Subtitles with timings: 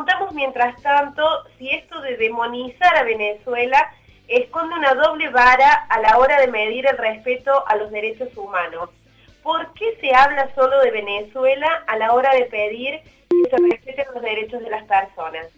[0.00, 1.22] preguntamos mientras tanto
[1.58, 3.92] si esto de demonizar a Venezuela
[4.28, 8.88] esconde una doble vara a la hora de medir el respeto a los derechos humanos.
[9.42, 14.06] ¿Por qué se habla solo de Venezuela a la hora de pedir que se respeten
[14.14, 15.48] los derechos de las personas?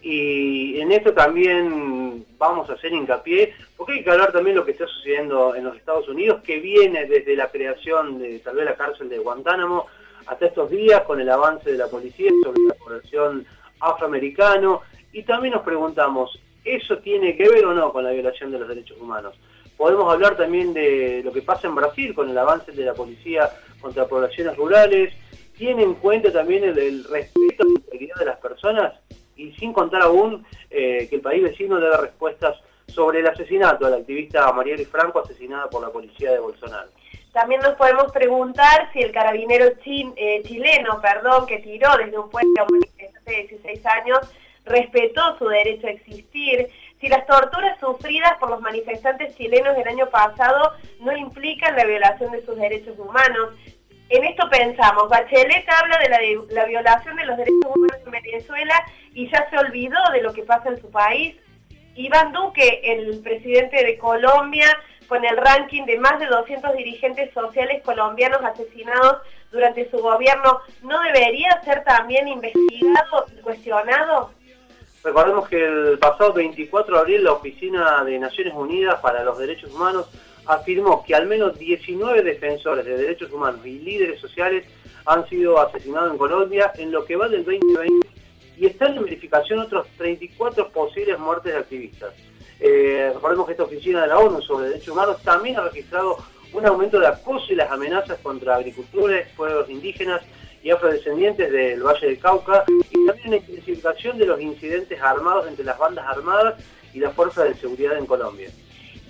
[0.00, 4.64] Y en esto también vamos a hacer hincapié, porque hay que hablar también de lo
[4.64, 8.64] que está sucediendo en los Estados Unidos, que viene desde la creación de tal vez
[8.64, 9.86] la cárcel de Guantánamo
[10.26, 13.44] hasta estos días con el avance de la policía sobre la población
[13.82, 18.58] afroamericano, y también nos preguntamos, ¿eso tiene que ver o no con la violación de
[18.58, 19.34] los derechos humanos?
[19.76, 23.50] Podemos hablar también de lo que pasa en Brasil con el avance de la policía
[23.80, 25.12] contra poblaciones rurales,
[25.56, 28.94] tiene en cuenta también el, respeto a la integridad de las personas
[29.36, 33.90] y sin contar aún eh, que el país vecino dé respuestas sobre el asesinato a
[33.90, 36.88] la activista Marielle Franco asesinada por la policía de Bolsonaro.
[37.32, 42.60] También nos podemos preguntar si el carabinero eh, chileno perdón, que tiró desde un puente
[43.36, 44.20] de 16 años
[44.64, 46.68] respetó su derecho a existir,
[47.00, 52.30] si las torturas sufridas por los manifestantes chilenos del año pasado no implican la violación
[52.30, 53.54] de sus derechos humanos.
[54.08, 58.10] En esto pensamos, Bachelet habla de la, de la violación de los derechos humanos en
[58.12, 58.74] Venezuela
[59.14, 61.34] y ya se olvidó de lo que pasa en su país.
[61.94, 64.66] Iván Duque, el presidente de Colombia,
[65.12, 69.18] con el ranking de más de 200 dirigentes sociales colombianos asesinados
[69.50, 74.30] durante su gobierno, ¿no debería ser también investigado y cuestionado?
[75.04, 79.74] Recordemos que el pasado 24 de abril la Oficina de Naciones Unidas para los Derechos
[79.74, 80.08] Humanos
[80.46, 84.64] afirmó que al menos 19 defensores de derechos humanos y líderes sociales
[85.04, 88.08] han sido asesinados en Colombia en lo que va del 2020
[88.56, 92.14] y están en verificación otros 34 posibles muertes de activistas.
[92.64, 96.18] Eh, recordemos que esta oficina de la ONU sobre derechos humanos también ha registrado
[96.52, 100.22] un aumento de acoso y las amenazas contra agricultores, pueblos indígenas
[100.62, 105.64] y afrodescendientes del Valle del Cauca y también una intensificación de los incidentes armados entre
[105.64, 106.54] las bandas armadas
[106.94, 108.48] y las fuerzas de seguridad en Colombia.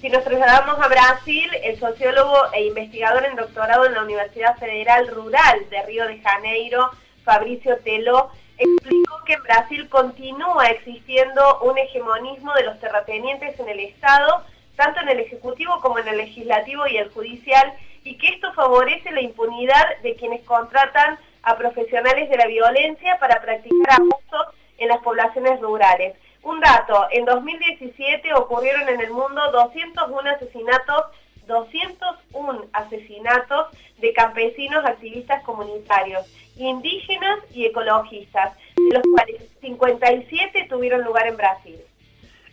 [0.01, 5.09] Si nos trasladamos a Brasil, el sociólogo e investigador en doctorado en la Universidad Federal
[5.09, 6.91] Rural de Río de Janeiro,
[7.23, 14.45] Fabricio Telo, explicó en Brasil continúa existiendo un hegemonismo de los terratenientes en el Estado,
[14.77, 17.73] tanto en el Ejecutivo como en el Legislativo y el Judicial,
[18.05, 23.41] y que esto favorece la impunidad de quienes contratan a profesionales de la violencia para
[23.41, 26.15] practicar abusos en las poblaciones rurales.
[26.43, 31.05] Un dato, en 2017 ocurrieron en el mundo 201 asesinatos
[31.47, 33.67] 201 asesinatos
[33.99, 36.27] de campesinos activistas comunitarios,
[36.57, 38.57] indígenas y ecologistas,
[38.93, 41.77] los cuales 57 tuvieron lugar en Brasil.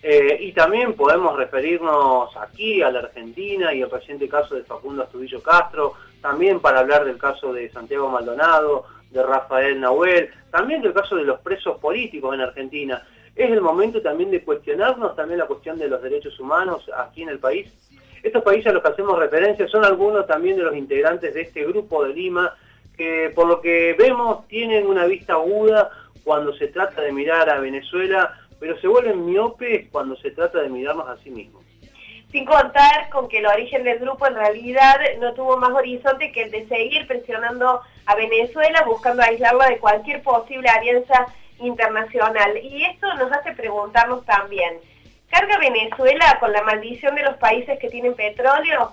[0.01, 5.03] Eh, y también podemos referirnos aquí a la Argentina y al reciente caso de Facundo
[5.03, 10.93] Astudillo Castro, también para hablar del caso de Santiago Maldonado, de Rafael Nahuel, también del
[10.93, 13.03] caso de los presos políticos en Argentina.
[13.35, 17.29] Es el momento también de cuestionarnos también la cuestión de los derechos humanos aquí en
[17.29, 17.67] el país.
[18.23, 21.65] Estos países a los que hacemos referencia son algunos también de los integrantes de este
[21.65, 22.53] grupo de Lima,
[22.97, 25.89] que por lo que vemos tienen una vista aguda
[26.29, 30.69] cuando se trata de mirar a Venezuela pero se vuelven miopes cuando se trata de
[30.69, 31.65] mirarnos a sí mismos.
[32.31, 36.43] Sin contar con que el origen del grupo en realidad no tuvo más horizonte que
[36.43, 41.25] el de seguir presionando a Venezuela buscando aislarla de cualquier posible alianza
[41.57, 42.55] internacional.
[42.61, 44.77] Y esto nos hace preguntarnos también,
[45.31, 48.91] ¿carga Venezuela con la maldición de los países que tienen petróleo?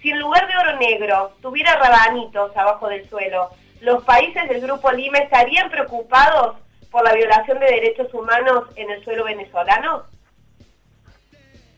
[0.00, 3.50] Si en lugar de oro negro tuviera rabanitos abajo del suelo,
[3.82, 6.61] ¿los países del Grupo Lima estarían preocupados
[6.92, 10.04] por la violación de derechos humanos en el suelo venezolano?